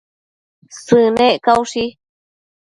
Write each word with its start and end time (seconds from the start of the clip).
Sënec 0.83 1.37
caushi 1.45 1.85